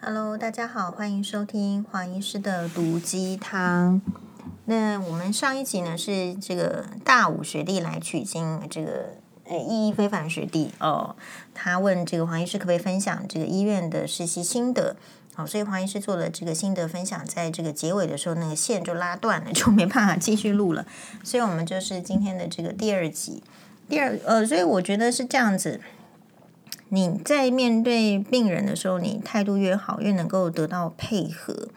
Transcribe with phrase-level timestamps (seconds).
[0.00, 4.00] Hello，大家好，欢迎收听黄医师的毒鸡汤。
[4.66, 9.16] 那我们上一集呢是这个大武学弟来取经，这个
[9.46, 11.16] 诶意义非凡学弟哦，
[11.52, 14.94] 他问这个黄医师可不可以分享这个医院的实习心得。
[15.34, 20.86] 好，所以黄医师做了这个心得分享，在这个结尾的时候，那个线就拉断了， 就没办法继续录了。
[21.24, 23.42] 所以我们就是今天的这个第二集，
[23.88, 25.80] 第二呃，所以我觉得是这样子。
[26.90, 31.68] 你在面对病人的时候，你态度越好，越能够得到配合。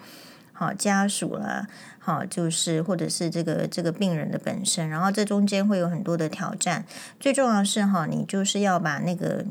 [0.53, 1.67] 好，家属啦，
[1.98, 6.86] 好，就是或者是这个这个病人的本身，然后这中间会有很多的挑战。
[7.20, 9.44] 最重要的是哈，你就是要把那个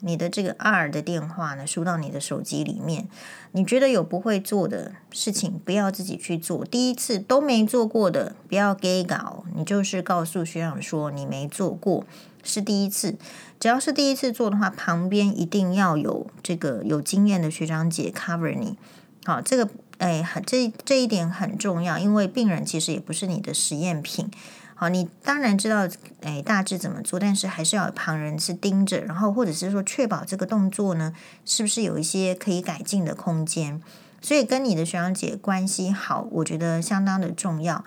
[0.00, 3.08] 你的这个 R 的电话呢输到你的手机里面。
[3.52, 6.66] 你觉得有不会做的事情，不要自己去做。
[6.66, 12.04] 第一次都没做过的，不要给搞，你就是告诉学长说你没做过。
[12.44, 13.16] 是第一次，
[13.60, 18.76] 只要是第一次做的话，旁边一定要有这个有经验的学长姐 cover 你。
[19.24, 19.68] 好，这个
[19.98, 24.30] 哎，很这这一点很重要，因为病人其实也不是你的实验品。
[24.76, 25.88] 好，你当然知道
[26.20, 31.12] 哎大致怎么做，但是还是要旁人是盯着，然后或者是说确保这个动作呢，
[31.44, 33.82] 是不是有一些可以改进的空间。
[34.22, 37.84] 所以跟你的学长姐关系好，我觉得相当的重要。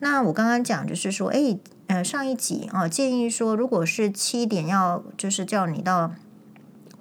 [0.00, 1.56] 那我刚刚讲就是说，哎。
[1.86, 6.12] 呃，上一集啊，建议说，如果是七点要，就是叫你到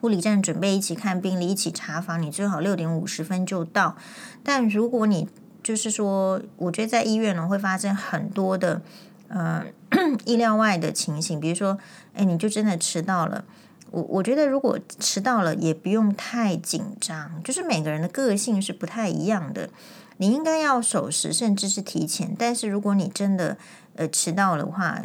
[0.02, 3.96] 护理站准备一起看病历、一起查房，你最好六点五十分就到。
[4.44, 5.30] 但如果你
[5.64, 8.82] 就是说，我觉得在医院呢会发生很多的
[9.30, 9.64] 呃
[10.26, 11.78] 意料外的情形，比如说，
[12.14, 13.46] 哎，你就真的迟到了。
[13.92, 19.70] 我我觉得如果迟到了，也不用太紧张，就是每个人的个性是不太一样的，
[20.18, 22.36] 你应该要守时，甚至是提前。
[22.38, 23.58] 但是如果你真的
[23.96, 25.00] 呃，迟到的话，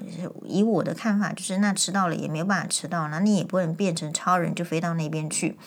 [0.46, 5.58] 以我的看法，就是那迟到了也没有办法迟到，那你也不能变成超人就飞到那边去。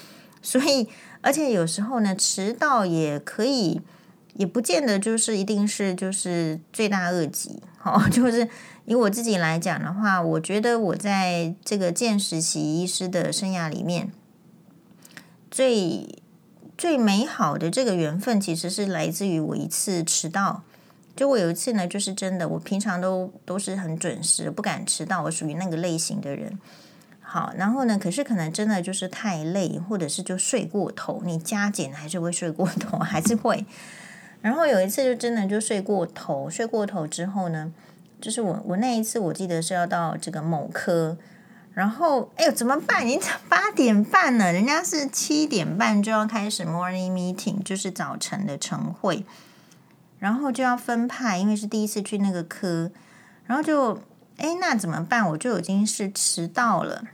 [0.42, 0.90] 所以，
[1.22, 3.80] 而且有时候呢，迟到也可以，
[4.34, 7.62] 也不见得就是一定是就是罪大恶极。
[7.78, 8.50] 好， 就是
[8.86, 14.12] 以我自己来讲的话，我觉得我在这个见实习医师的生涯里面，
[15.52, 16.18] 最
[16.76, 20.64] 最美好的这个缘分，其实是来自于我一次迟到。
[21.16, 26.58] 就我有一次呢，就是真的，我平常都都是很准时，不敢迟到，我属于那个类型的人。
[27.22, 33.66] 好，然后呢，可是可能真的就是太累，或者是就睡过头，你加减还是会睡过头， 还是会。
[34.42, 37.72] 然后有一次就真的就睡过头，睡过头之后呢，
[38.20, 41.18] 就是我我那一次我记得是要到这个某科，
[41.74, 43.08] 然后哎呦怎么办？
[43.08, 49.24] 你八点半了，人家是七点半就要开始 morning meeting，就是早晨的晨会。
[50.22, 52.92] 然后就要分派，因为是第一次去那个科，
[53.46, 53.96] 然后就
[54.38, 55.28] 哎，那怎么办？
[55.28, 57.06] 我就已经是迟到了。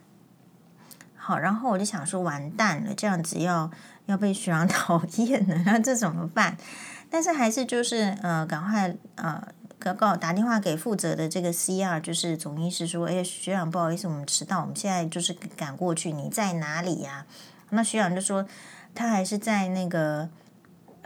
[1.15, 3.71] 好，然后我就想说，完蛋了，这样子要
[4.07, 6.57] 要被学长 讨厌了，那这怎么办？
[7.09, 9.41] 但是还是就是呃，赶快呃，
[9.79, 17.25] 告告打电话给负责的这个 CR，就是总医师说，哎，学长不好意思，我们迟到，我们现在就是赶过去，你在哪里呀？
[17.69, 18.45] 那学长就说
[18.93, 20.27] 他还是在那个。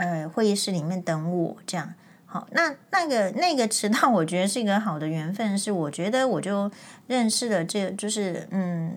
[0.02, 1.94] 呃，会议室里面等我，这样
[2.26, 2.48] 好。
[2.54, 6.72] 那那个那个迟到，我觉得是一个好的缘分，是我觉得我就
[7.06, 8.92] 认识了这，就是嗯，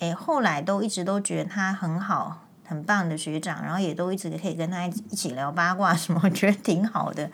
[0.00, 7.30] 诶，后来都一直都觉得他很好，很棒的学长，然后也都一直可以跟他一起聊八卦什么，我觉得挺好的。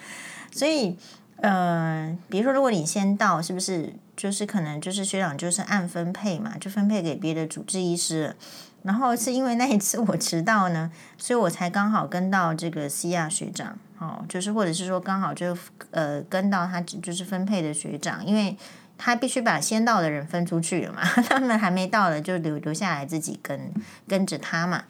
[0.52, 0.98] 所以，
[1.36, 8.36] 呃，比如说，如果你先到，是不是就是可能就是学长就是按分配嘛，就分配给别的主治医师。
[8.82, 15.56] 然后是因为那一次我迟到呢，所以我才刚好跟到这个西亚学长，哦，就是或者是说刚好就
[15.90, 18.56] 呃跟到他就是分配的学长，因为
[18.96, 23.72] 他必须把先到的人分出去了嘛， 他们还没到的就留留下来自己跟
[24.08, 24.84] 跟着他嘛，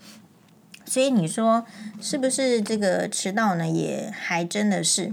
[0.85, 1.67] 所以你说
[2.01, 3.67] 是不是这个迟到呢？
[3.69, 5.13] 也还真的是。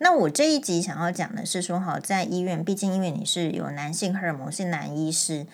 [0.00, 5.46] 那我这一集想要讲的是说，好在医院，毕竟因为你是有男性荷尔蒙，是男医师。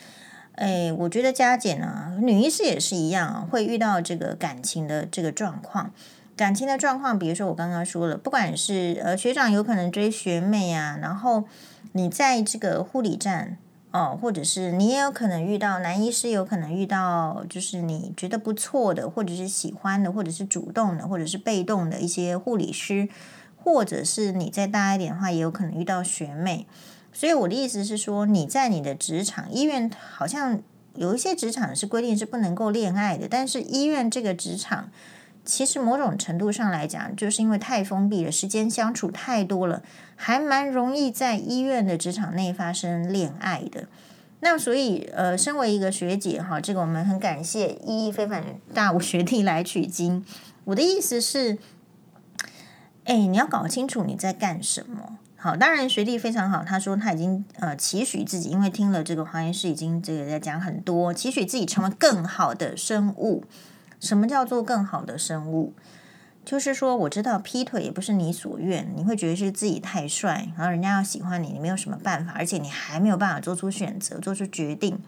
[0.56, 5.90] 哎，我觉得加减呢，女医师也是一样啊，会遇到这个感情的这个状况。
[6.36, 11.44] 感情的状况，比如说我刚刚说了，不管是呃学长有可能追学妹啊，然后
[11.92, 13.56] 你在这个护理站
[13.92, 23.08] 哦，或者是你也有可能遇到男医师，有可能遇到就是你觉得不错的，或者是喜欢的，或者是主动的，或者是被动的一些护理师，
[23.56, 26.66] 或者是你再大一点的话，也有可能遇到学妹。
[27.14, 30.60] 所以我的意思是说，你在你的职场医院，好像
[30.96, 34.90] 有一些职场是规定是不能够恋爱的，但是医院这个职场，
[35.44, 39.82] 其实某种程度上来讲，就是因为太封闭了，时间相处太多了，
[40.16, 43.86] 还蛮容易在医院的职场内发生恋爱的。
[44.40, 48.44] 那所以，呃，身为一个学姐哈，这个我们很感谢意义非凡
[48.74, 50.22] 大武学弟来取经。
[50.64, 51.58] 我的意思是，
[53.04, 55.18] 哎，你要搞清楚你在干什么。
[55.44, 63.44] 好，当然学历非常好，他说他已经呃期许自己，因为听了这个黄医师已经这个在讲很多，期许自己成为更好的生物。
[64.00, 65.74] 什么叫做更好的生物？
[66.46, 74.98] 就是说我知道劈腿也不是你所愿，你会觉得是自己太帅，然后人家要喜欢你，你没有什么办法，而且你还没有办法做出选择、做出决定。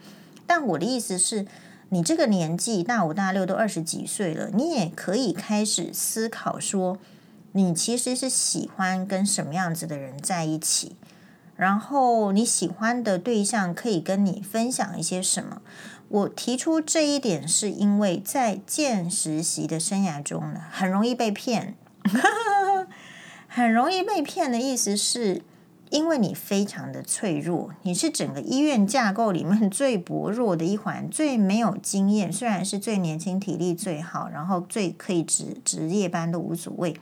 [0.46, 1.46] 但我的意思是，
[1.88, 6.98] 你这个年纪大五大六都二十几岁了，你也可以开始思考说。
[7.56, 10.94] 你其实是喜欢跟什么样子的人在一起，
[11.56, 15.62] 然后你喜欢的对象可以跟你分享一些什么？
[16.08, 21.74] 我提出这一点是因为在见实习的生涯中呢，很容易被骗，
[23.48, 25.40] 很容易被骗的意思是，
[25.88, 36.94] 因为你非常的脆弱，你是整个医院架构里面 最薄弱的一环，最没有经验，虽然是最年轻、体力最好，然后最可以值值夜班都无所谓。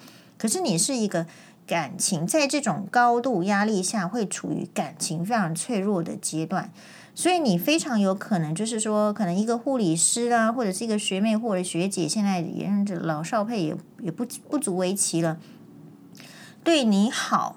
[0.45, 1.25] 可是你是一个
[1.67, 6.71] 感情在这种高度压力下会处于感情非常脆弱的阶段，
[7.15, 15.39] 所以你非常有可能就是说，可能一个护理师啊，或者是一个学妹或者学姐，现在也认识老少配也也不不足为奇了，
[16.63, 17.57] 对你好。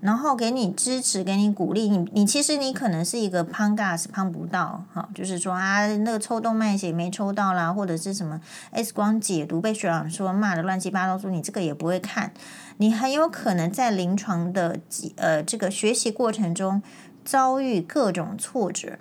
[0.00, 12.32] 然后给你支持，给你鼓励，你你其实你可能是一个胖 gas 胖不到，哈，就是说啊，那个抽动脉血没抽到啦，或者是什么 X 光解读被学长说骂的乱七八糟，说你这个也不会看，
[12.78, 14.80] 你很有可能在临床的
[15.16, 16.82] 呃这个学习过程中
[17.22, 18.98] 遭遇各种挫折，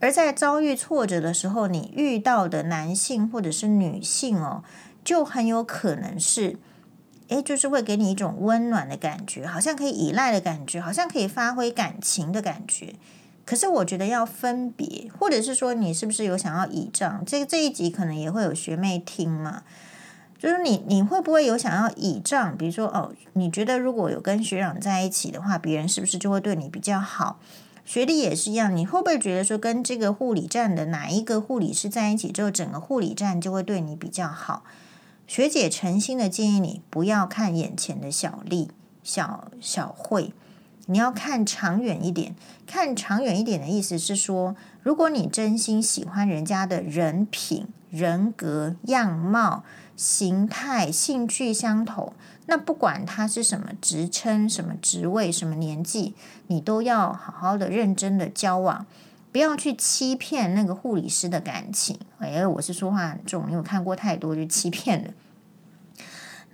[0.00, 4.62] 而在遭遇挫折的时候，你遇到的男性或者是女性哦，
[5.02, 6.58] 就很有可能是。
[7.34, 12.94] 诶，就是会给你一种温暖的感觉，好像可以依赖的感觉，好像可以发挥感情的感觉。
[13.44, 17.24] 可是我觉得要分别，或者是说你是不是有想要倚仗？
[17.26, 19.62] 这这一集可能也会有学妹听嘛。
[20.38, 22.56] 就是你你会不会有想要倚仗？
[22.56, 27.38] 比如说哦，你觉得如果有跟学长在一起的话，别人是不是就会对你比较好？
[27.84, 34.64] 学弟也是一样，你会不会觉得说跟这个护理站的哪一个护理师在一起之后，整个护理站就会对你比较好？
[35.32, 38.70] 学姐诚心的建议你不要看眼前的小利、
[39.02, 40.34] 小小惠，
[40.84, 42.36] 你要看长远一点。
[42.66, 49.64] 看长远一点的意思是说，如果你真心喜欢人家的人品、人格、样貌、
[49.96, 52.12] 形态、兴趣相投，
[52.44, 56.12] 那不管他是什么职称、什么职位、什么年纪，
[56.48, 58.84] 你都要好好的、认真的交往。
[59.32, 61.98] 不要去欺骗那个护理师的感情。
[62.18, 65.10] 哎，我是说话很重，因为我看过太多就欺骗的。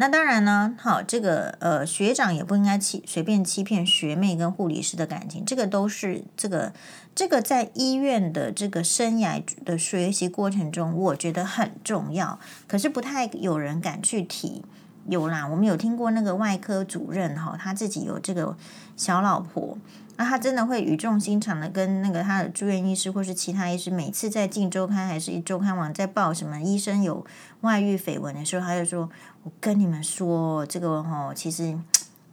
[0.01, 6.73] 那当然呢，好，这个呃学长也不应该欺随便欺骗学妹跟护理师的感情，这个都是这个
[7.17, 12.39] 这个在医院的这个生涯的学习过程中，我觉得很重要，
[12.69, 14.65] 可是不太有人敢去提。
[15.09, 18.57] 有啦，我们有听过那个外科主任哈，他自己有这个
[18.97, 19.77] 小老婆。
[20.21, 27.25] 那他真的会语重心长的跟那个他的住院医师或是其他医师，每次在《镜周刊》还是《周刊网》在报什么医生有
[27.61, 29.09] 外遇绯闻的时候，他就说
[29.45, 31.79] ：“我跟你们说，这个哦，其实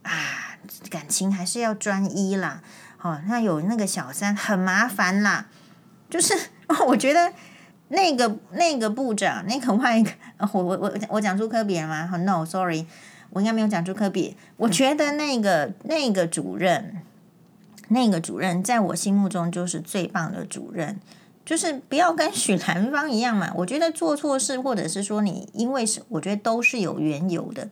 [0.01, 0.11] 啊，
[0.89, 2.63] 感情还是要专一啦。
[2.97, 5.45] 好，那有那个小三很麻烦啦。
[6.09, 6.33] 就是
[6.87, 7.33] 我觉得
[7.89, 10.03] 那个那个部长，那个外，
[10.39, 12.87] 我我我我讲出科比了吗好？No，sorry，
[13.29, 14.35] 我应该没有讲出科比。
[14.57, 16.95] 我觉得那个那个主任。”
[17.89, 20.99] 那个主任在我心目中就是最棒的主任，
[21.45, 23.51] 就是不要跟许兰芳一样嘛。
[23.55, 27.69] 我觉得做错事，或者是说你因为是，我觉得都是有缘由的。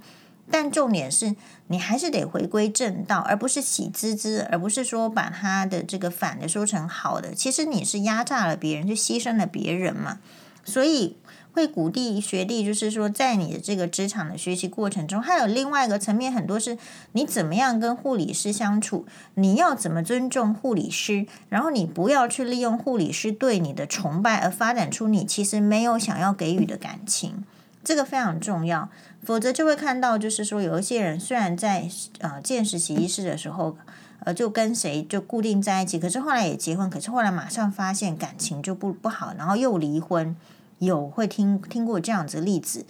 [0.51, 1.35] 但重点是
[1.67, 7.33] 你还是得回归正道，而不是喜滋滋，而不是说把他的这个反的说成好的。
[7.33, 10.19] 其实你是压榨了别人，就牺牲了别人嘛。
[10.63, 11.17] 所以。
[11.53, 16.77] 会鼓励学弟，就是说，在你的这个职场的学习过程中，还有另外一个层面，很多是
[17.11, 19.05] 你怎么样跟护理师相处，
[19.35, 27.43] 你要怎么尊重护理师，然后你不要去利用护理师对你的崇拜而发展出你其实没有想要给予的感情，
[27.83, 28.89] 这个非常重要，
[29.23, 33.77] 否则就会看到，就是说有一些人虽然在呃见实习医师的时候，
[34.21, 40.35] 呃就跟谁就固定在一起，可是后来也结婚，可是后来马上发现感情就不不好，然后又离婚。
[40.85, 42.85] 有会听听过这样子例子，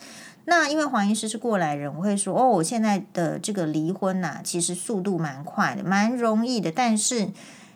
[0.45, 7.29] 那因为黄医师是过来人，我会说哦，我现在的这个离婚呐、其实速度蛮快的，蛮容易的，但是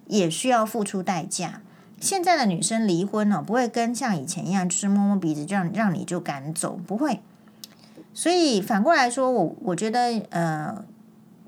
[0.07, 1.61] 也需要付出代价。
[1.99, 7.21] 现在的女生离婚呢、不会跟像以前一样，就是摸摸鼻子这样让你就赶走，不会。
[8.13, 10.83] 所以反过来说，我我觉得呃，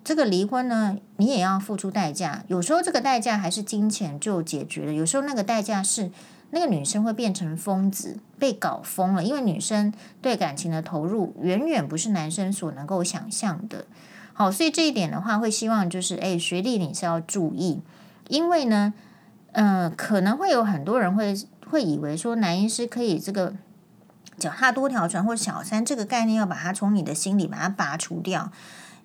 [0.03, 2.43] 这个离婚呢，你也要付出代价。
[2.47, 6.11] 有时候这个代价还是金钱就解决了，有时候那个代价是。
[6.51, 9.23] 那个女生会变成疯子，被搞疯了。
[9.23, 13.85] 因为女生对感情的投入远远不是男生所能够想象的。
[14.33, 17.81] 好，所以这一点的话，会希望就是，哎，学弟你是要注意，
[18.29, 18.93] 因为呢，
[19.51, 21.35] 呃，可能会有很多人会
[21.69, 23.53] 会以为说，男医师可以这个
[24.37, 28.51] 脚踏多条船或小三这个概念，要把它从你的心里把它拔除掉。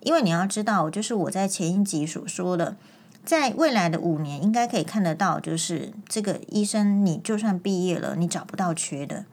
[0.00, 2.76] 因为你要知道，就是我在前一集所说的，
[3.24, 9.24] 在未来的五年，应该可以看得到，就是这个医生，你就算毕业了，你找不到缺的。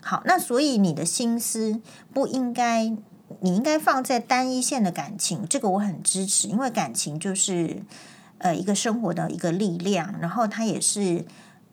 [0.00, 1.80] 好，那所以你的心思
[2.12, 2.84] 不应该，
[3.40, 7.82] 你应该放在单一线的感情，这个我很支持，因为感情就是
[8.38, 11.24] 呃一个生活的一个力量，然后它也是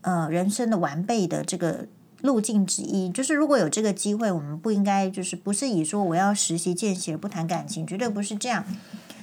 [0.02, 1.88] 呃人生的完备的这个。
[2.22, 8.66] 路径之一就是，如果有这个机会，我们不应该就是不是以说我要实习见习而不谈感情，绝对不是这样。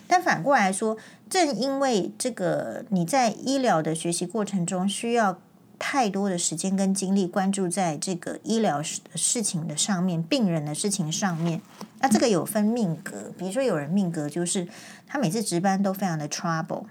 [0.07, 0.97] 但反过来说，
[1.31, 5.39] 正因为这个你在医疗的学习过程中需要
[5.79, 11.61] 太多的时间跟精力关注在这个医疗事情的上面、病人的事情上面，
[12.01, 14.69] 那这个有分命格，比如说有人命格就是
[15.07, 16.85] 他每次值班都非常的 trouble。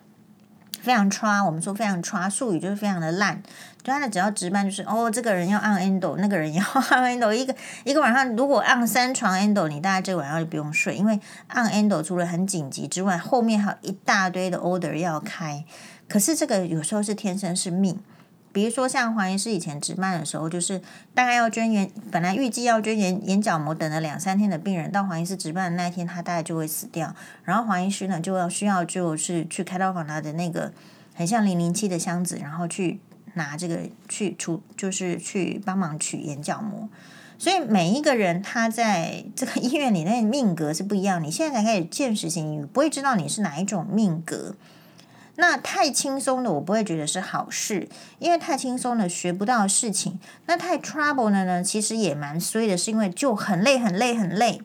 [0.81, 3.43] 非常差，我们说非常差，术语就是非常的烂。
[3.83, 15.63] 就他的只要值班就是哦，这个人要按 endo，那个人要按 endo，一个一个晚上如果按三床 endo，你大概这个晚上就不用睡，因为按 endo 除了很紧急之外，后面还有一大堆的 order 要开。
[16.07, 17.99] 可是这个有时候是天生是命。
[18.53, 20.81] 比如说，像黄医师以前值班的时候，就是
[21.13, 27.15] 大概要捐眼，本来预计要捐眼眼角膜，等了两三天的病人，到黄医师值班的那一天，他大概就会死掉。
[27.45, 30.73] 然后黄医师呢，就要需要就是去开刀房拿的那个
[31.13, 32.99] 很像零零七的箱子，然后去
[33.33, 36.89] 拿这个去出，就是去帮忙取眼角膜。
[37.37, 41.23] 所以每一个人他在这个医院里面命格是不一样。
[41.23, 44.55] 你现在才开始见识型，你不会知道你是哪一种命格。
[45.37, 47.87] 那太轻松的，我不会觉得是好事，
[48.19, 50.19] 因为太轻松的学不到事情。
[50.45, 54.61] 那太 trouble 的呢，其实也蛮衰的，是因为就很累、很累、很累。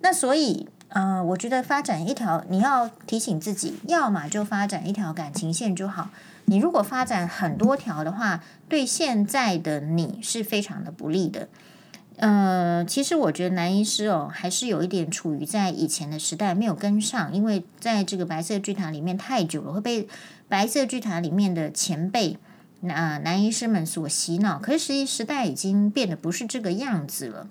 [0.00, 6.10] 那所以，呃，我觉得发展一条，你要提醒自己，要么就发展一条感情线就好。
[6.46, 11.48] 你如果发展很多条的话，对现在的你是非常的不利的。
[12.18, 20.08] 呃，其实我觉得男医师哦，还是有一点处于在以前的时代没有跟上，因为在这个白色巨塔里面太久了，会被
[20.48, 22.38] 白色巨塔里面的前辈
[22.80, 24.58] 那男医师们所洗脑。
[24.58, 27.48] 可是实际时代已经变得不是这个样子了，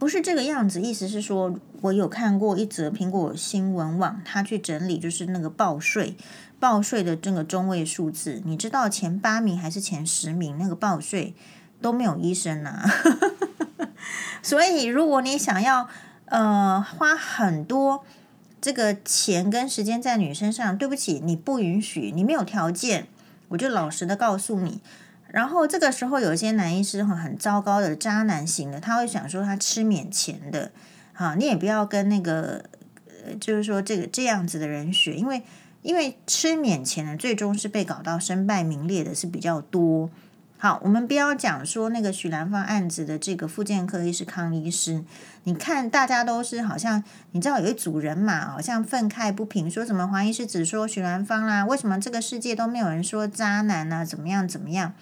[0.00, 0.80] 不是这个样子。
[0.80, 6.16] 意思是说，我有看过一则苹果新闻网，他去整理就是那个报税
[6.58, 11.34] 报税的这个中位数字，你知道前八名还是前十名那个报税？
[11.82, 12.90] 都没有医生呐、啊，
[14.42, 15.88] 所以如果你想要
[16.26, 18.04] 呃花很多
[18.60, 23.06] 这个钱跟时间在女生上，对不起，你不允许，你没有条件，
[23.48, 24.82] 我就老实的告诉你。
[25.32, 30.72] 然后这个时候有些男医师很很糟糕的渣男型的，他会想说他吃免钱的，
[31.12, 32.64] 好，你也不要跟那个
[33.06, 35.42] 呃，就是说这个这样子的人学，因为
[35.82, 40.10] 因为吃免钱的最终是被搞到身败名裂的是比较多。
[40.58, 45.02] 好，我们不要讲说那个许兰芳案子的这个复健科医师康医师，
[45.44, 54.04] 你看大家都是好像你知道有一组人马好像愤慨不平，说什么黄医师只说许兰芳啦，为什么这个世界都没有人说渣男啊？
[54.04, 54.92] 怎么样怎么样？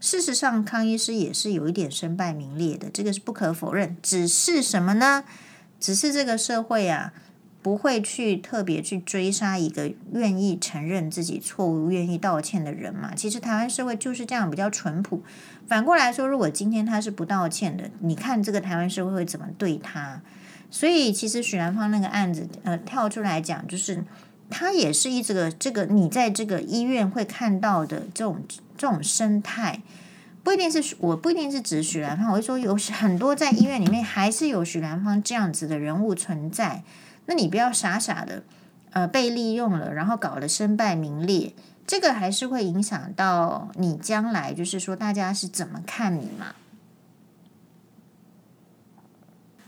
[0.00, 3.96] 事实上，康医师也是有一点身败名裂的，这个是不可否认。
[4.02, 5.24] 只是什么呢？
[5.78, 7.12] 只是这个社会啊。
[7.62, 13.12] 不会去特别去追杀一个愿意承认自己错误、愿意道歉的人嘛？
[13.16, 15.20] 其实台湾社会就是这样，比较淳朴。
[15.66, 20.22] 反过来说，如果今天他是不道歉的，你看这个台湾社会会怎么对他？
[20.70, 24.04] 所以，其实许兰芳那个案子，呃，跳出来讲，就是
[24.50, 28.44] 他也是一这个这个你在这个医院会看到的这种
[28.76, 29.80] 这种生态，
[30.42, 36.82] 不一定是我不一定是指许兰芳，我会说有很多在医院里面还是有许兰芳这样子的人物存在。
[37.26, 38.44] 那你不要傻傻的，
[38.90, 41.52] 呃，被利用了，然后搞得身败名裂，
[41.86, 46.54] 这个还是会影响到你将来，就是说大家是怎么看你嘛。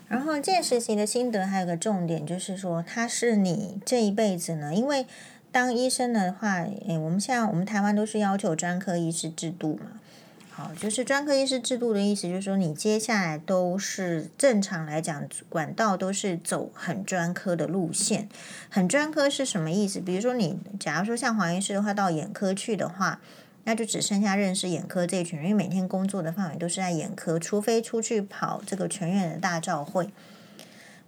[0.08, 5.06] 然后见实习的心得还有个重点，就是说他是你这一辈子呢，因为
[5.52, 10.00] 当医生的话，诶，我们现在我们台湾都是要求专科医师制度嘛。
[10.50, 18.28] 好，就是专科医师制度的意思，就是说你接下来都是正常来讲，管道都是走很专科的路线。
[18.68, 20.00] 很专科是什么意思？
[20.00, 23.20] 比如说你，假如说像黄医师的话，到眼科去的话，
[23.68, 30.08] 那就只剩下认识眼科这一群人，因为每天工作的范围都是在眼科，除非出去跑这个全院的大照会。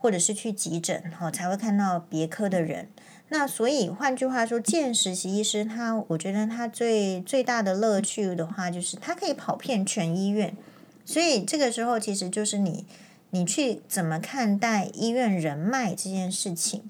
[0.03, 2.89] 或者是去急诊哈，才会看到别科的人。
[3.29, 10.57] 那所以换句话说，见实习医师他，我觉得他最最大的乐趣的话，就是他可以跑遍全医院。
[11.05, 12.87] 所以这个时候，其实就是你
[13.29, 16.85] 你去怎么看待医院人脉这件事情。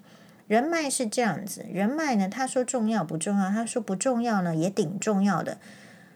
[0.50, 3.50] 人脉是这样子，人脉呢，他说重要不重要？
[3.50, 5.59] 他说不重要呢，也挺重要的。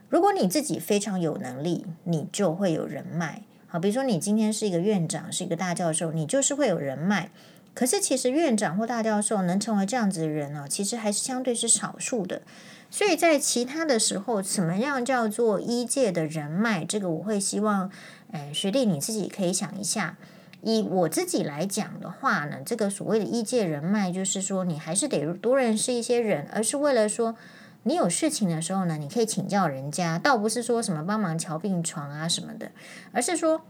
[0.08, 3.42] 如果你自己非常有能力，你就会有人脉。
[3.68, 7.30] 好，比如说你今天是一个院长，是一个大教授，你就是会有人脉。
[7.74, 12.42] 可是其实院长或大教授能成为这样子的人呢，其实还是相对是少数的。
[12.90, 16.84] 所以在其他的时候，怎么样叫做一界的人脉？
[16.84, 17.88] 这个我会希望，
[18.32, 20.16] 哎，学弟你自己可以想一下。
[20.64, 27.36] 以我自己来讲的话呢，这个所谓的医界人脉，就是说你还是得多认识一些人，而是为了说
[27.84, 32.72] 你有事情的时候呢，你可以请教人家，倒不是说什么帮忙瞧病床啊什么的，
[33.12, 33.62] 而是说，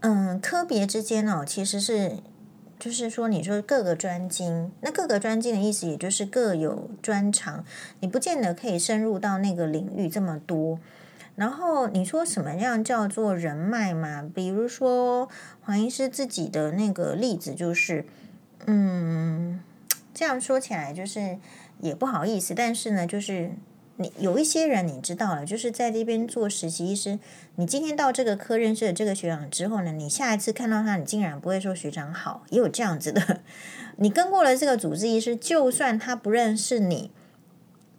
[0.00, 2.18] 嗯，科别之间哦，其实是。
[2.78, 7.62] 就是说，你说各个专精，那各个专精的意思，也就是各有专长，
[8.00, 10.78] 你不见得可以深入到那个领域这么多。
[11.36, 14.28] 然后你说什么样叫做人脉嘛？
[14.34, 15.28] 比如说
[15.60, 18.04] 黄医师自己的那个例子，就是，
[18.66, 19.60] 嗯，
[20.12, 21.38] 这样说起来就是
[21.80, 23.52] 也不好意思，但是呢，就是。
[23.96, 27.18] 你有一些人你知道了，就是在这边做实习医师。
[27.56, 33.40] 你今天到这个科认识了这个学长之后呢，你下一次看到他，你竟然不会说学长好，也有这样子的。
[33.98, 37.10] 你跟过了这个主治医师，就算他不认识你，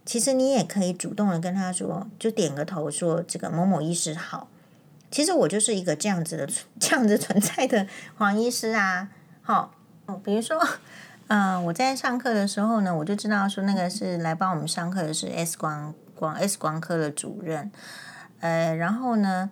[0.06, 4.48] 其实你也可以主动的跟他说，就点个头说这个某某医师好。
[5.10, 6.48] 其实我就是一个这样子的
[6.80, 9.10] 这样子存在的黄医师啊。
[9.42, 9.74] 好，
[10.24, 10.58] 比如说。
[11.34, 17.72] 嗯、我在上课的时候呢，我就知道说那个是来帮我们上课的是 X 光光 X 光科的主任，
[18.42, 19.50] 呃，然后呢，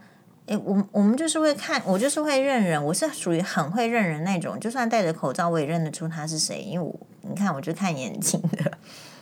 [0.47, 8.77] 诶，我我们就是会看，我就是会认人，我是属于很会认人那种，就算戴着口罩我也认得出他是谁，因为我你看我就看眼睛的，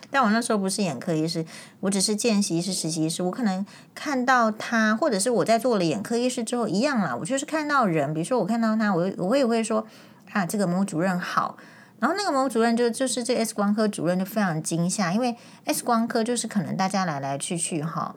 [0.10, 1.46] 但我那时候不是眼科医师，
[1.82, 9.86] 我只是见习医师、实习医师，我可能看到他，或者是我在做了眼科医师之后一样啦，我就是看到人，比如说我看到他，我我也会说
[10.32, 11.58] 啊，这个某主任好。
[12.00, 18.16] 然后那个某主任就就是这 X 光科主任就非常惊吓，因为 X 光科就是可能大家来来去去哈，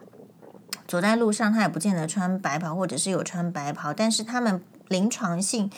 [0.87, 5.71] 走在路上他也不见得穿白袍，或者是有穿白袍，但是他们临床性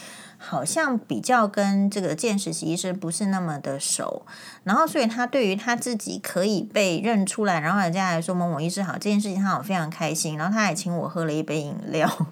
[0.44, 4.26] 好像比较跟这个见实习医生不是那么的熟，
[4.64, 12.28] 然后所以他对于他自己可以被认出来，然后人家来说某某医师好这件事情，他好非常开心，然后他还请我喝了一杯饮料，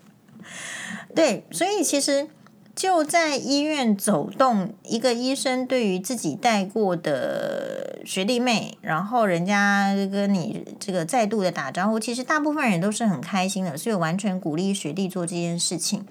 [1.14, 2.28] 对，所以其实。
[2.76, 16.04] 就在医院走动，一个医生对于自己带过的学弟妹，然后人家跟你这个再度的打招呼，其实大部分人都是很开心的，所以完全鼓励学弟做这件事情。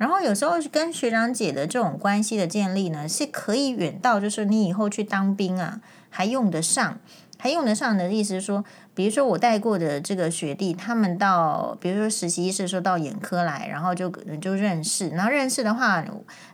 [0.00, 6.98] 然后有时候跟学长姐的这种关系的建立呢，是可以远到就是你以后去当兵啊，还用得上。
[7.42, 8.62] 还用得上的意思是说，
[8.94, 14.10] 比如说我带过的这个学弟，他们到，比如说实习医师说到眼科来，然后就
[14.40, 16.04] 就认识，然后认识的话，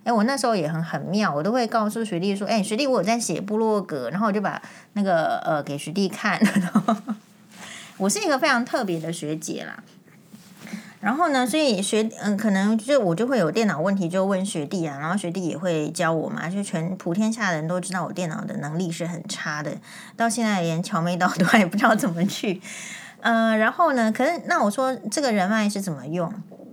[0.04, 6.40] 哎，我那时候也很很妙，我都会告诉学弟说，哎，学弟我有在写部落格，然后我就把那个呃给学弟看，
[7.98, 9.82] 我是一个非常特别的学姐啦。
[11.06, 16.48] 然后呢，所以学嗯，可能就我就会有电脑问题，就问学弟啊，然后学弟也会教我嘛。
[16.48, 19.70] 就全普天下的人都知道我电脑的能力是很差的，
[20.16, 22.60] 到现在连乔妹岛都还不知道怎么去。
[23.20, 26.28] 嗯、 呃，然后呢，可是那我说这个人脉是怎么用？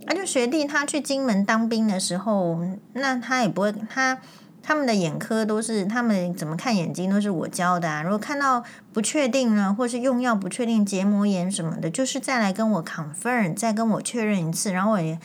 [0.06, 2.58] 那、啊、就学弟他去金门当兵的时候，
[2.94, 4.18] 那他也不会他。
[4.66, 8.02] 他们的眼科都是他们怎么看眼睛都是我教的啊。
[8.02, 14.72] 如果看到不确定呢，或是用药不确定，结膜炎什么的，就是再来跟我 confirm，再跟我确认一次。
[14.72, 15.18] 然后我也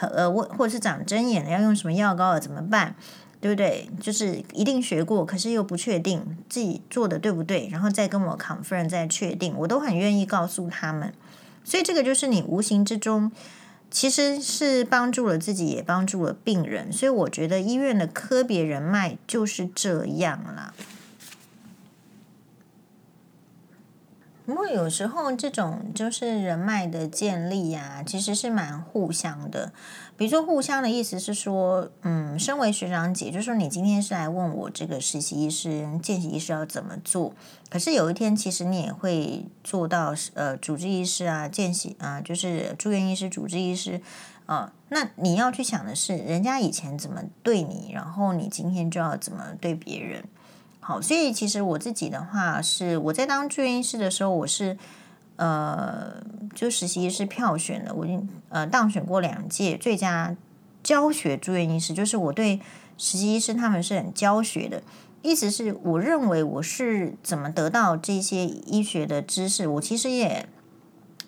[0.00, 2.94] 呃，我或者是长针眼的要用什么药膏了，怎么办？
[3.40, 3.90] 对不对？
[4.00, 11.12] 就是一定学过，可是又不确定自己做的对不对，然后再跟我 confirm 再确定，我都很愿意告诉他们。
[11.64, 13.32] 所以这个就是你无形之中。
[13.94, 20.74] 其实是帮助了自己，也帮助了病人，所以我觉得医院的科别人脉就是这样啦。
[24.44, 29.72] 不过有时候这种就是人脉的建立呀、其实是蛮互相的。
[30.16, 37.34] 比如说互相的意思是说，嗯，身为学长姐，就是说你今天是来问我这个实习医师、见习医师要怎么做。
[37.68, 44.00] 可是有一天，其实你也会做到呃主治医师啊、见习啊，就是住院医师、主治医师
[44.46, 44.72] 啊。
[44.90, 50.24] 那你要去想的是，人家以前怎么对你，然后你今天就要怎么对别人。
[50.78, 54.78] 好，所以其实我自己的话是，我在当住院医师的时候，我是
[55.36, 56.22] 呃，
[56.54, 60.36] 就实习医师票选的，我已经呃当选过两届最佳
[60.82, 62.60] 教学住院医师，就是我对
[62.96, 64.82] 实习医师他们是很教学的，
[65.22, 70.48] 意思是我认为我是怎么得到这些医学的知识，我其实也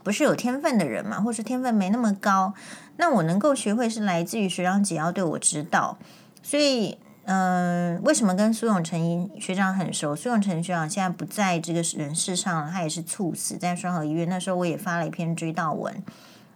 [0.02, 2.54] 不是有天分的人嘛，或是天分没那么高，
[2.96, 5.98] 那我能够学会是来自于学长姐要对我指导，
[6.42, 6.98] 所以。
[7.26, 10.16] 嗯，为什么跟苏永成学长很熟？
[10.16, 14.28] 苏永成学长现在不在这个人世上了，他也是猝死在双和医院。
[14.28, 16.02] 那时候我也发了一篇追悼文，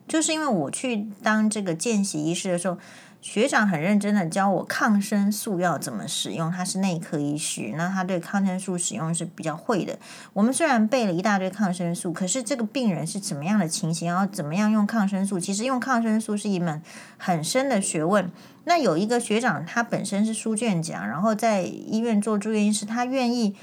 [0.09, 2.79] 就是因为我去当这个见习医师的时候。
[3.23, 9.99] 学长很认真的教我抗生素要怎么使用，他是内科医师，那他对抗生素使用是比较会的。
[10.33, 15.39] 我们虽然背了一大堆抗生素，可是这个病人是怎么样的情形，要怎么样用抗生素？
[15.39, 16.83] 其实用抗生素是一门
[17.19, 18.31] 很深的学问。
[18.65, 23.55] 那有一个学长，他本身是书卷奖，然后在医院做住院医师，他愿意。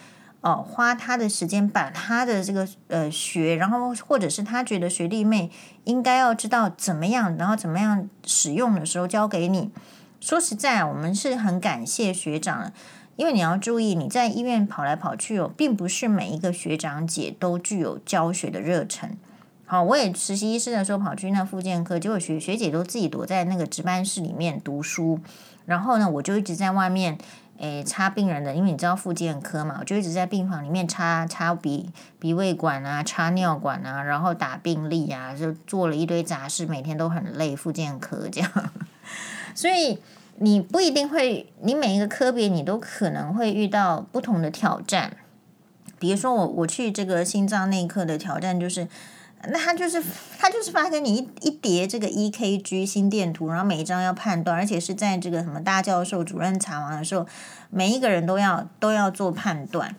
[0.48, 5.52] 哦，花他的时间把他的这个呃学，然后或者是他觉得学弟妹
[5.84, 9.72] 应该要知道怎么样，然后怎么样使用的时候交给你。
[10.22, 12.72] 说实在，我们是很感谢学长，
[13.18, 19.18] 因为你要注意，你在医院跑来跑去哦，并不是每一个学长姐都具有教学的热忱。
[19.66, 25.20] 好，我也实习医师的时候跑去那复健科，结果学学姐都自己躲在那个值班室里面读书，
[25.66, 27.18] 然后呢，我就一直在外面。
[27.58, 37.56] 诶，插病人的，因为你知道复健科嘛，我就一直在病房里面插插鼻鼻胃管啊，插尿管啊，然后打病历啊，就做了一堆杂事，每天都很累。
[37.56, 38.52] 复健科这样，
[39.56, 40.00] 所以
[40.38, 45.18] 你不一定会，你每一个科别你都可能会遇到不同的挑战。
[45.98, 48.88] 比如说我我去这个心脏内科的挑战就是。
[49.50, 50.04] 那他就是
[50.38, 57.26] 他就是发给你一一叠这个 EKG 心电图，然后每一张要判断，而且是在这个什么大教授主任查完的时候，
[57.70, 59.96] 每一个人都要都要做判断。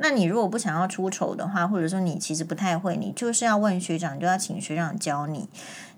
[0.00, 5.48] 那你如果不想要出丑的话，或者说你其实不太会，你就是要问学长，就要请学长教你。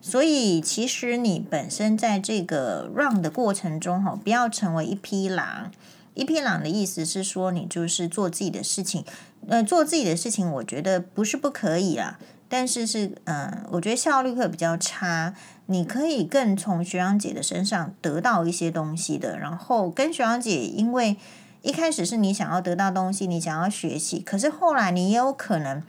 [0.01, 5.71] 所以其实你本身在这个 run 的过程中，哈，不要成为一匹狼。
[6.15, 9.05] 一匹狼的意思是说，你就是做自己的事情。
[9.49, 12.19] 呃，做自己的事情，我觉得不是不可以啊。
[12.51, 15.33] 但是是嗯，我觉得效率会比较差。
[15.67, 21.17] 你可以更从学长姐的身上得到一些东西的，然后跟学长姐，因为
[21.63, 25.81] 一开始是你想要得到东西，你想要学习，可是后来你也有可能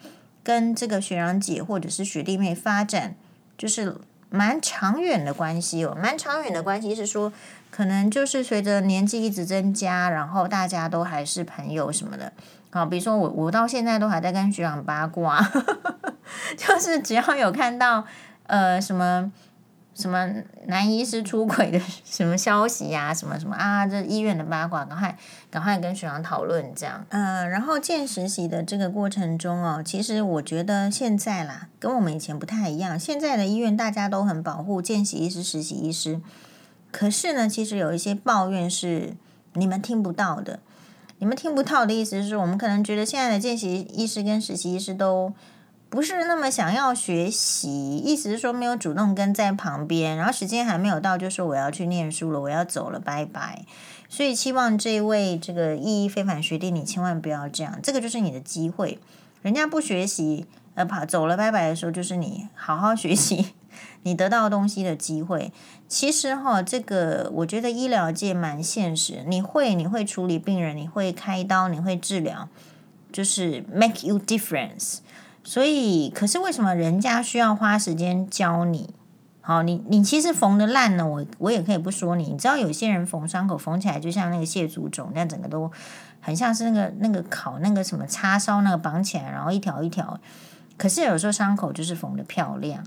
[0.44, 3.16] 跟这个学长姐或者是学弟妹发展，
[3.58, 3.98] 就是
[4.30, 5.98] 蛮长远的关系哦。
[6.00, 7.34] 蛮长远的关系是说，
[7.72, 12.32] 可能就是随着年纪一直增加，然后大家都还是朋友什么的。
[12.72, 15.46] 好，比如说我，我到现在都还在跟学长八卦，
[16.58, 18.06] 就是只要有看到
[18.48, 19.30] 呃什么
[19.94, 20.26] 什么
[20.68, 25.18] 男医师出轨的 什么消息呀、啊，什么什么啊，这医院的八卦，赶快
[25.50, 27.06] 赶快跟学长讨论这样。
[27.10, 32.98] 嗯、然后见实习的这个过程中哦，其实我觉得现在啦，跟我们以前不太一样。
[32.98, 36.22] 现在的医院大家都很保护见习医师、实习医师，
[36.90, 39.18] 可是呢，其实有一些抱怨是
[39.56, 40.62] 你们听不到的。
[41.22, 45.32] 你们听不到的意思是我们可能觉得现在的见习医师跟实习医师都
[45.88, 53.64] 不是那么想要学习，意思是说没有主动跟在旁边，然后时间还没有到，就说我要去念书了，我要走了，拜拜。
[54.10, 58.98] 所以期望这位这个意义非凡学弟，你千万不要这样，这个就是你的机会。
[59.44, 63.54] 人家不学习，呃，跑走了，拜拜的时候，就是你好好学习。
[64.04, 65.54] 你得到东西的机会，
[65.88, 69.24] 其实哈，这个我觉得医疗界蛮现实。
[69.28, 72.50] 你会，你会处理病人，你会开刀，你会治疗，
[73.12, 75.00] 就是 make you difference。
[75.44, 78.94] 所以，可是为什么人家需要花时间教你？
[79.42, 82.26] 好，你你其实缝的烂呢，我我也可以不说你。
[82.26, 85.72] 你知道有些人缝伤口缝起来就像那个蟹足肿，那整个都
[86.20, 90.20] 很像是那个那个烤那个什么叉烧那个绑起来，然后一条一条。
[90.78, 92.84] 可是有时候伤口就是缝的漂亮。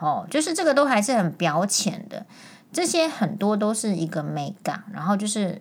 [0.00, 2.26] 哦，就是这个都还是很表浅的，
[2.72, 4.82] 这些很多都是一个美感。
[4.92, 5.60] 然后就是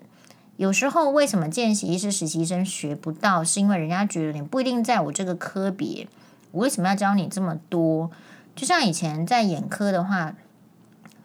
[0.56, 6.08] 有时候为什么见习医师、实习生学不到，是因为人家觉得你不一定在我这个科别，
[6.52, 8.10] 我为什么要教你这么多？
[8.56, 10.34] 就像以前在眼科的话，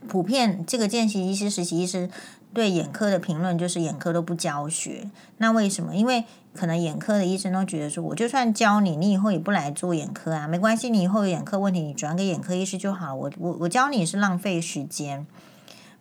[0.09, 2.11] 普遍这个见习医师、实习医师。
[2.55, 5.95] 对眼科的评论就是眼科都不教学，那为什么？
[5.95, 13.15] 因为可能眼科的医生都觉得说，我就算教你，你以后也不来做眼科啊，没关系，你以后有眼科问题，你转给眼科医师就好了。
[13.17, 15.27] 我我我教你是浪费时间。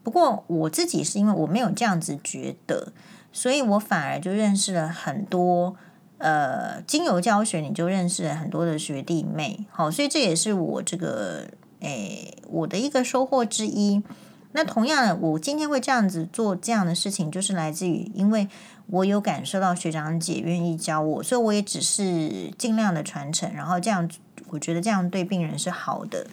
[0.04, 2.94] 不过我自己是因为我没有这样子觉得，
[3.32, 5.76] 所以我反而就认识了很多
[6.20, 9.66] 呃，精油教学你就认识了很多的学弟妹。
[9.72, 11.48] 好，所以这也是我这个
[11.80, 14.04] 诶我的一个收获之一。
[14.54, 18.48] 那同样的，我今天会这样子做这样的事情，就是来自于，因为
[18.88, 24.10] 我有感受到学长姐愿意教我，所以我也只是尽量的传承，然后这样，
[24.50, 26.28] 我觉得这样对病人是好的。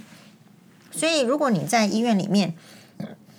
[0.90, 2.54] 所以，如果你在医院里面，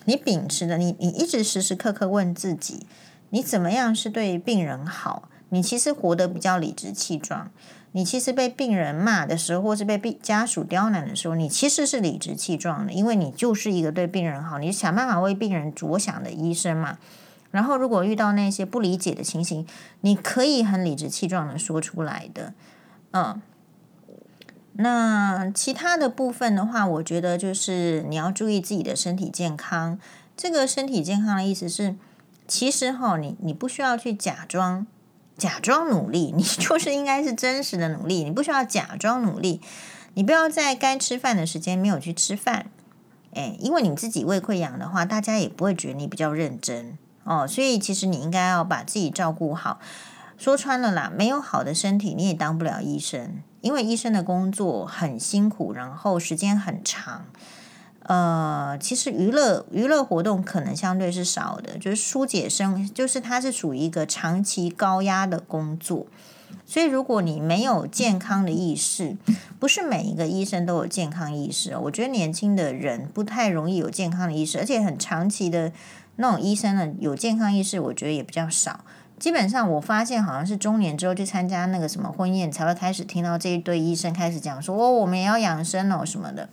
[0.05, 2.87] 你秉持的，你你一直时时刻刻问自己，
[3.29, 5.29] 你怎么样是对病人好？
[5.49, 7.51] 你其实活得比较理直气壮。
[7.93, 16.97] 你其实被病人骂的时候，或是被病家属刁难的时候，你其实是理直气壮的，因为你就是一个对病人好，你想办法为病人着想的医生嘛。
[17.51, 19.67] 然后，如果遇到那些不理解的情形，
[19.99, 22.53] 你可以很理直气壮的说出来的。
[23.11, 23.41] 嗯，
[24.75, 29.99] 那其他的部分的话，我觉得就是你要注意自己的身体健康。
[30.37, 31.95] 这个身体健康的意思是，
[32.47, 34.87] 其实哈，你你不需要去假装。
[35.37, 38.23] 假装努力， 你就是应该是真实的努力。
[38.23, 39.61] 你不需要假装努力，
[40.13, 42.67] 你不要在该吃饭的时间没有去吃饭，
[43.33, 47.47] 诶，因为你自己胃溃疡的话，大家也不会觉得你比较认真哦。
[47.47, 49.79] 所以其实你应该要把自己照顾好。
[50.37, 57.25] 说穿了啦，没有好的身体，你也当不了医生，因为医生的工作很辛苦，然后时间很长。
[58.11, 66.05] 呃，其实娱乐娱乐活动可能相对是少的，就是疏解生，就是它是属于一个长期高压的工作，
[66.65, 69.15] 所以如果你没有健康的意识，
[69.57, 71.77] 不是每一个医生都有健康意识。
[71.77, 75.71] 我觉得年轻的人不太容易有健康的意识，而且很长期的
[76.17, 78.81] 那种医生呢，有健康意识，我觉得也比较少。
[79.17, 86.49] 基本上我发现好像是中年之后去参加那个什么婚宴，才会开始听到这一堆医生开始讲说，哦，我们也要养生哦什么的。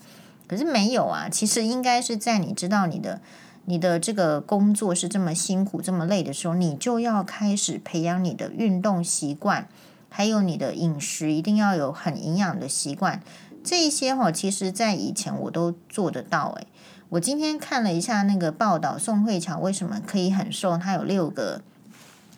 [0.49, 3.21] 可是没有啊，其实应该是在你知道你的
[3.67, 9.69] 你的这个工作是这么辛苦、这么累的时候，你就要开始培养你的运动习惯，
[10.09, 13.23] 还有你的饮食一定要有很营养的习惯。
[13.63, 16.55] 这一些哈，其实在以前我都做得到。
[16.57, 16.67] 诶，
[17.11, 20.79] 我今天看了一下那个报道，宋慧乔为什么可以很瘦？
[20.79, 21.61] 她有六个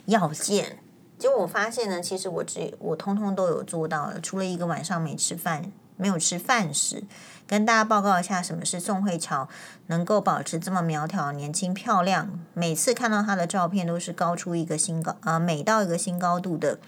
[0.07, 0.79] 要件，
[1.17, 5.71] 结果我发现呢，其实我只我通通都有做到了，除了一个晚上没吃饭。
[5.97, 7.05] 没有吃饭时，
[7.51, 9.49] 跟大家报告一下，什么是宋慧乔
[9.89, 12.31] 能够保持这么苗条、年轻、漂亮？
[12.55, 16.79] 每次看到她的照片，都是高出一个新高啊，美到一个新高度的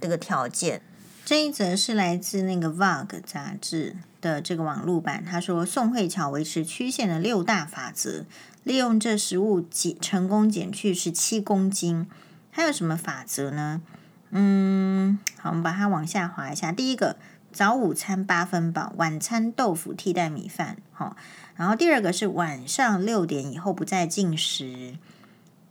[0.00, 0.80] 这个条件。
[1.26, 8.24] 这一则是来自那个《Vogue》杂志的这个网络版，他说宋慧乔维持曲线的六大法则，
[8.64, 12.06] 利用这食物减成功减去十七公斤。
[12.50, 13.82] 还有什么法则呢？
[14.30, 16.72] 嗯，好，我们把它往下滑一下。
[16.72, 17.16] 第一个。
[17.56, 21.16] 早午餐八分饱，晚餐豆腐替代米饭，好。
[21.54, 24.96] 然后第二个是晚上六点以后不再进食，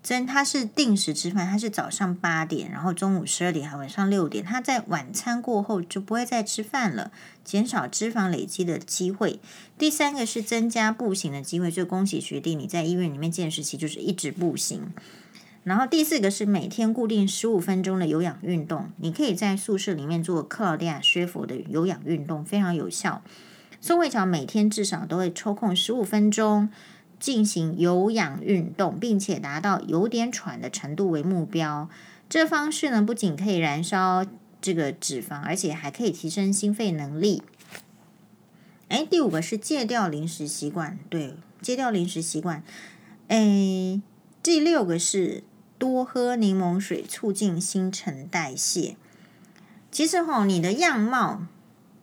[0.02, 7.12] 真它是定时吃饭，它是早上八点，然后中午十二点，还晚上六点，它在晚餐过后就不会再吃饭了，
[7.44, 9.40] 减少脂肪累积的机会。
[9.78, 14.92] 第三个是增加步行的机会，就恭喜学弟你在医院里面见识期就是一直步行。
[15.66, 23.24] 然后第四个是每天固定十五分钟的有氧运动，你可以在宿舍里面做克劳迪亚薛佛的有氧运动，非常有效。
[23.82, 26.70] 宋慧乔每天至少都会抽空十五分钟
[27.20, 31.90] 进行有氧运动，并且达到有点喘的程度为目标。
[32.30, 34.24] 这方式呢，不仅可以燃烧
[34.62, 37.42] 这个脂肪，而且还可以提升心肺能力。
[38.90, 42.64] 哎，第五个是戒掉零食习惯，对，戒掉零食习惯。
[43.30, 44.00] 哎，
[44.44, 45.44] 第六个是。
[45.78, 48.96] 多喝柠檬水，促进新陈代谢。
[49.92, 51.48] 其实哈，你的样貌、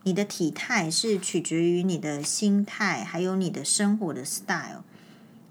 [0.02, 4.84] 你的体态是取决于你的心态，还有你的生活的 style。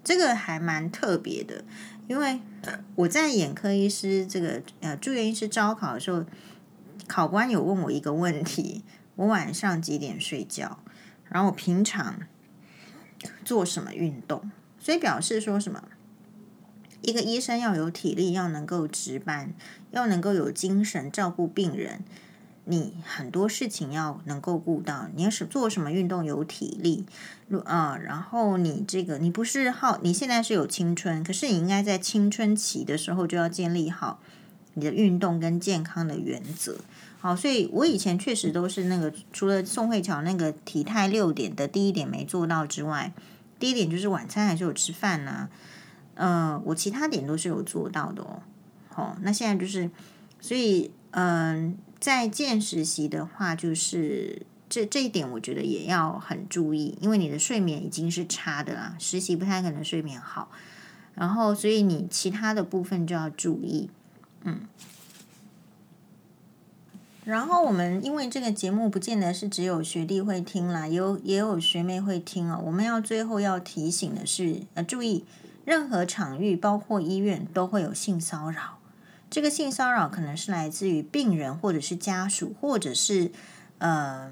[0.03, 1.63] 这个还蛮特别的，
[2.07, 2.41] 因为
[2.95, 6.25] 我在眼科医师这个呃住院医师招考的时候，
[7.07, 8.83] 考官有问我一个问题：
[9.15, 10.79] 我晚上几点睡觉？
[11.29, 12.21] 然后我平常
[13.45, 14.51] 做什么运动？
[14.79, 15.83] 所以表示说什么？
[17.01, 19.53] 一个医生要有体力，要能够值班，
[19.91, 22.03] 要能够有精神照顾病人。
[22.65, 27.05] 你很多事情要能够顾到，你要是做什么运动有体力，
[27.65, 34.19] 啊，然后你这个你不是好，你现在是有青春，可是你应该在青春期的时候就要建立好
[34.75, 36.77] 你的运动跟健康的原则。
[37.19, 43.11] 好，所以我以前确实都是那个，除了宋慧乔那个体态六点的第一点没做到之外，
[43.59, 45.49] 第一点就是晚餐还是有吃饭呢、啊。
[46.23, 48.43] 嗯、我其他点都是有做到的哦。
[48.89, 49.89] 好、哦，那现在就是，
[50.39, 51.25] 所以嗯、
[51.65, 60.51] 呃，在见实习的话，就是这这一点，我觉得也要很注意，因为你的睡眠已经是差的啦，实习不太可能睡眠好，
[61.15, 63.89] 然后所以你其他的部分就要注意，
[64.43, 64.59] 嗯。
[67.23, 72.61] 然后我们因为这个节目不见得是只有学弟会听啦，也有也有学妹会听哦。
[72.65, 75.23] 我们要最后要提醒的是，呃，注意。
[75.65, 78.79] 任何场域，包括医院，都会有性骚扰。
[79.29, 83.31] 这个性骚扰可能是来自于病人，或者是家属，或者是
[83.79, 84.31] 呃。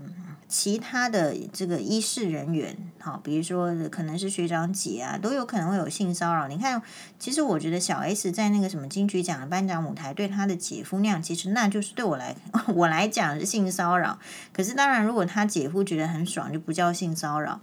[0.52, 6.48] 其他的这个医事人员，好，比如说可能是学长姐啊，都有可能会有性骚扰。
[6.48, 6.82] 你看，
[7.20, 12.36] 其实我觉得小 S 在那个什么金曲奖的颁奖舞台对他的姐夫那样，其实那就是对我来
[12.74, 14.18] 我来讲是性骚扰。
[14.52, 17.62] 可是当然，如果他姐夫觉得很爽，就不叫性骚扰。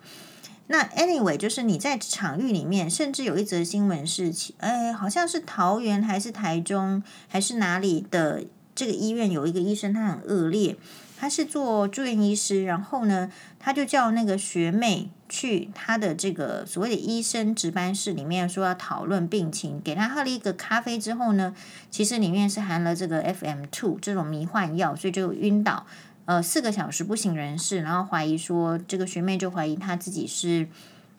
[0.68, 10.76] 那 anyway，就是你在场域里面，甚至有一则新闻是，哎，好像是桃园还是台中还是哪里的这个医院有一个医生，他很恶劣。
[11.18, 19.81] 他是做住院医师，然后呢，他就叫那个学妹去他的这个所谓的医生值班室里面，说要讨论病情。
[19.83, 21.55] 给他喝了一个咖啡之后呢，
[21.90, 25.87] 其实里面是含了这个 FM two 这种迷幻药，所以就晕倒，
[26.27, 27.81] 呃，四个小时不省人事。
[27.81, 30.69] 然后怀疑说，这个学妹就怀疑她自己是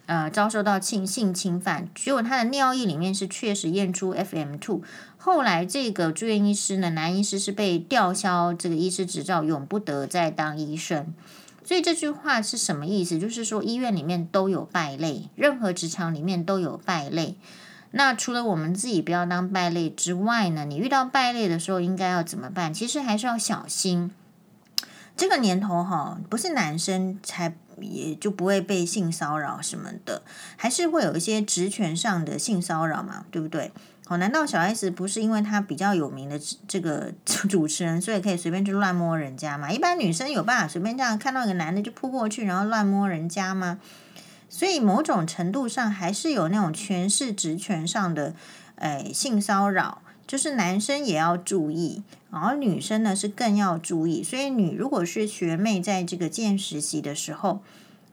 [0.05, 4.81] 呃遭受到性性侵犯，结果她的尿液里面是确实验出 FM2。
[5.17, 11.13] 后来，这个住院医师呢，男医师是被吊销这个医师执照，永不得再当医生。
[11.65, 13.19] 所以这句话是什么意思？
[13.19, 17.35] 就是说，医院里面都有败类，任何职场里面都有败类。
[17.91, 22.73] 那除了我们自己不要当败类之外呢，你遇到败类的时候应该要怎么办？
[22.73, 24.11] 其实还是要小心。
[25.17, 30.21] 这个年头哈，不是男生才也就不会被性骚扰什么的，
[30.55, 33.71] 还是会有一些职权上的性骚扰嘛，对不对？
[34.05, 39.69] 好，难道小 S 不是因为她比较有名的这个 主持人，所以可以随便去乱摸人家吗？
[39.69, 43.79] 一般女生有办法随便这样看到一个男的就扑过去，然后乱摸人家吗？
[44.49, 48.33] 所以某种程度上还是有那种权势职权上的，
[48.75, 54.21] 诶性骚扰，就是男生也要注意，然后女生呢是更要注意。
[54.21, 57.61] 所以女如果是学妹在这个见实习的时候，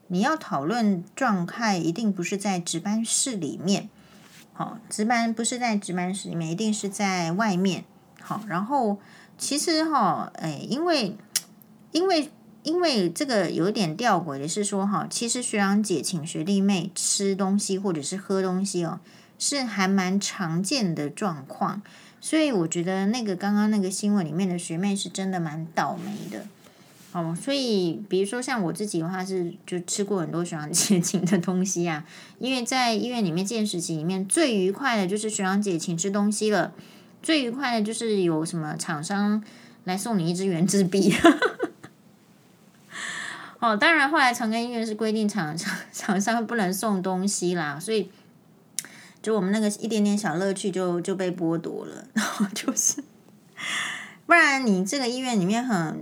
[0.07, 3.89] 你要讨论状态，一定不是在值班室里面。
[4.53, 7.83] 好，值班不是在值班室里面，一定是在外面。
[8.21, 8.97] 好，然后
[9.37, 11.17] 其实哈，哎，因为
[11.91, 12.31] 因为
[12.63, 19.01] 因为这个有点吊诡的是说哈，其实学长姐请学弟妹吃东西或者是喝东西哦，
[19.37, 21.81] 是还蛮常见的状况。
[22.25, 26.43] 所以我觉得那个刚刚那个新闻里面的学妹是真的蛮倒霉的。
[27.11, 32.03] 哦，所以比如说像我自己的话，是就吃过很多学长姐请的东西啊。
[32.39, 36.73] 因为在医院里面见实习里面，最愉快的就是学长姐请吃东西了，
[37.21, 39.43] 最愉快的就是有什么厂商
[39.83, 41.13] 来送你一支原子笔。
[43.59, 48.09] 哦，当然后来长庚医院是规定厂厂厂商不能送东西啦，所以
[49.25, 52.05] 就我们那个一点点小乐趣就就被剥夺了。
[52.13, 53.03] 然后就是，
[54.27, 55.99] 不然你这个医院里面很。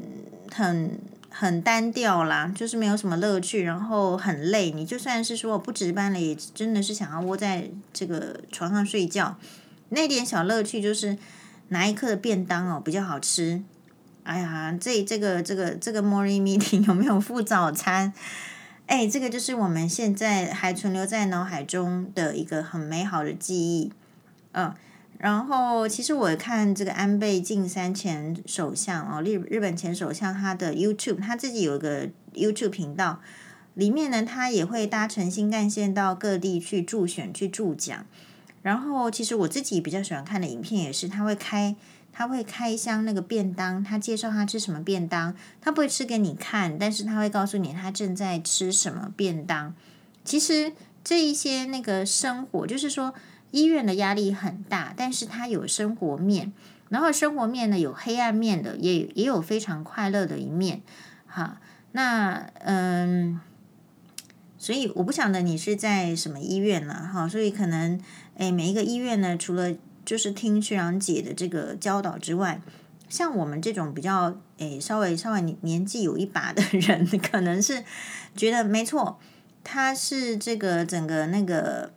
[0.55, 0.99] 很
[1.31, 4.69] 很单调啦，就是没有什么乐趣，然后很累。
[4.69, 9.35] 你就算是说不值班了，也真的是想要窝在这个床上睡觉。
[9.89, 11.17] 那点小乐趣就是
[11.69, 13.63] 拿一客的便当哦，比较好吃。
[14.21, 18.13] 哎呀，这这个这个这个 morning meeting 有没有附早餐？
[18.93, 23.91] 哎，这个就是我们现在还存留在脑海中的一个很美好的记忆。
[24.51, 24.71] 嗯。
[25.17, 33.19] 然后，其实我看这个安倍晋三前首相哦，日日本前首相，他的 YouTube，他自己有一个 YouTube 频道，
[33.73, 38.05] 里面呢，他也会搭乘新干线到各地去助选、去助讲。
[38.61, 41.75] 然后，其实我自己比较喜欢看的影片也是，他会开
[42.13, 49.75] 他会开箱那个便当，他介绍他吃什么便当，他不会吃给你看，但是他会告诉你他正在吃什么便当。
[50.23, 50.71] 其实
[51.03, 53.13] 这一些那个生活，就是说。
[53.53, 56.51] 医院的压力很大，但是他有生活面，
[56.89, 60.81] 然后生活面呢，有黑暗面的，也也有非常快乐的一面，
[61.27, 61.61] 哈。
[61.91, 63.39] 那嗯，
[64.57, 67.29] 所以我不晓得你是在什么医院了，哈。
[67.29, 68.01] 所以可能
[68.37, 72.61] 诶，每一个医院呢，除了就是听学长姐的这个教导之外，
[73.09, 77.83] 像我们这种比较诶稍微稍微年纪有一把的人， 可能是
[78.35, 79.19] 觉得没错，
[79.63, 81.91] 他是这个整个那个。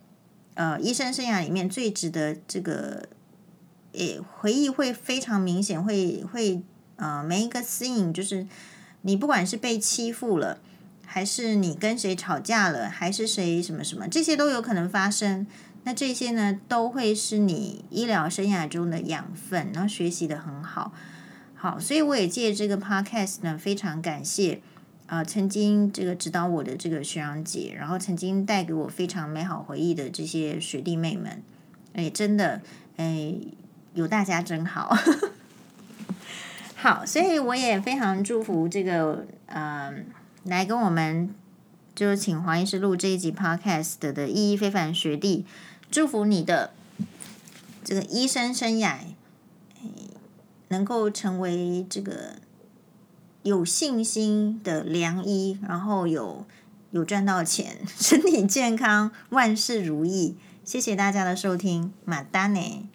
[0.59, 3.07] 呃，医生生涯里面最值得这个，
[3.91, 6.63] 诶，回忆会非常明显，会会
[6.95, 8.47] 呃，每一个 scene 就是
[9.03, 10.57] 你不管是被欺负了，
[11.05, 15.45] 还是你跟谁吵架了，还是谁什么什么，这些都有可能发生。
[15.87, 20.91] 那这些呢，都会是你医疗生涯中的养分，然后学习得很好。
[21.55, 24.59] 好，所以我也借这个 podcast 呢，非常感谢。
[25.05, 31.41] 啊、曾经这个指导我的这个学长姐，然后曾经带给我非常美好回忆的这些学弟妹们，
[31.93, 32.61] 哎，真的，
[32.97, 33.33] 哎，
[33.93, 34.93] 有大家真好，
[36.75, 39.93] 好，所以我也非常祝福这个，嗯、呃，
[40.43, 41.33] 来跟我们
[41.95, 45.45] 就是请黄医师录这一集 podcast 的的意义非凡学弟，
[45.89, 46.71] 祝福你的
[47.83, 48.97] 这个医生生涯，
[50.67, 52.35] 能够成为这个。
[53.43, 56.45] 有信心的良医，然后有
[56.91, 60.35] 有赚到钱，身体健康，万事如意。
[60.65, 62.89] 谢谢大家的收听，马丹呢。